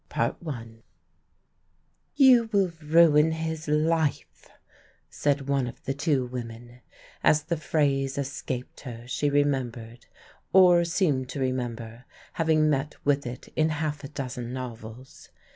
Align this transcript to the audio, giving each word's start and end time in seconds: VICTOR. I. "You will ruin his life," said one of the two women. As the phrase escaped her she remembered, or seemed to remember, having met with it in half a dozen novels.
VICTOR. 0.11 0.35
I. 0.49 0.67
"You 2.15 2.49
will 2.51 2.71
ruin 2.81 3.33
his 3.33 3.67
life," 3.67 4.49
said 5.11 5.47
one 5.47 5.67
of 5.67 5.83
the 5.83 5.93
two 5.93 6.25
women. 6.25 6.81
As 7.23 7.43
the 7.43 7.55
phrase 7.55 8.17
escaped 8.17 8.79
her 8.79 9.05
she 9.07 9.29
remembered, 9.29 10.07
or 10.53 10.83
seemed 10.85 11.29
to 11.29 11.39
remember, 11.39 12.05
having 12.33 12.67
met 12.67 12.95
with 13.05 13.27
it 13.27 13.49
in 13.55 13.69
half 13.69 14.03
a 14.03 14.07
dozen 14.07 14.51
novels. 14.51 15.29